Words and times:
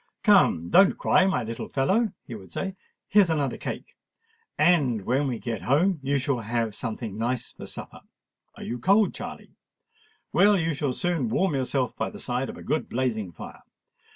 "Come, 0.23 0.71
don't 0.71 0.97
cry, 0.97 1.27
my 1.27 1.43
dear 1.43 1.49
little 1.49 1.67
fellow," 1.69 2.11
he 2.25 2.33
would 2.33 2.51
say: 2.51 2.73
"here 3.07 3.21
is 3.21 3.29
another 3.29 3.57
cake—and 3.57 5.01
when 5.05 5.27
we 5.27 5.37
get 5.37 5.61
home 5.61 5.99
you 6.01 6.17
shall 6.17 6.39
have 6.39 6.73
something 6.73 7.19
nice 7.19 7.51
for 7.51 7.67
supper. 7.67 7.99
Are 8.55 8.63
you 8.63 8.79
cold, 8.79 9.13
Charley? 9.13 9.51
Well, 10.33 10.59
you 10.59 10.73
shall 10.73 10.93
soon 10.93 11.29
warm 11.29 11.53
yourself 11.53 11.95
by 11.95 12.09
the 12.09 12.19
side 12.19 12.49
of 12.49 12.57
a 12.57 12.63
good 12.63 12.89
blazing 12.89 13.31
fire. 13.31 13.61